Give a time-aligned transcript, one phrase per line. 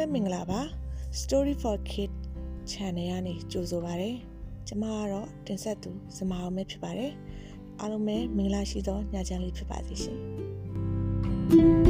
[0.00, 0.60] ပဲမင်္ဂလာပါ
[1.20, 2.18] Story for Kids
[2.70, 4.10] Channel ကနေကြိုဆိုပါရစေ
[4.68, 7.12] ကျမကတော့တင်ဆက်သူစမအောင်ပဲဖြစ်ပါတယ်
[7.80, 11.89] အားလုံးပဲမင်္ဂလာရှိသောညချမ်းလေးဖြစ်ပါစေရှင်